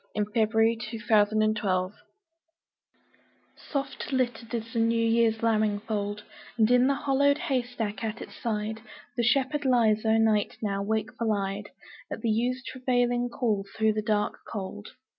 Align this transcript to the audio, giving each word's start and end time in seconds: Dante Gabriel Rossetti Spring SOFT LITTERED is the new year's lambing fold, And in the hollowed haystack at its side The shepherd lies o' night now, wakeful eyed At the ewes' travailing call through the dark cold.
Dante 0.15 0.31
Gabriel 0.33 0.77
Rossetti 0.91 0.97
Spring 1.53 1.93
SOFT 3.55 4.11
LITTERED 4.11 4.51
is 4.55 4.73
the 4.73 4.79
new 4.79 4.95
year's 4.97 5.43
lambing 5.43 5.77
fold, 5.81 6.23
And 6.57 6.71
in 6.71 6.87
the 6.87 6.95
hollowed 6.95 7.37
haystack 7.37 8.03
at 8.03 8.19
its 8.19 8.35
side 8.35 8.81
The 9.15 9.21
shepherd 9.23 9.63
lies 9.63 10.03
o' 10.03 10.17
night 10.17 10.57
now, 10.59 10.81
wakeful 10.81 11.31
eyed 11.31 11.69
At 12.09 12.21
the 12.21 12.31
ewes' 12.31 12.63
travailing 12.65 13.29
call 13.29 13.63
through 13.77 13.93
the 13.93 14.01
dark 14.01 14.39
cold. 14.51 14.89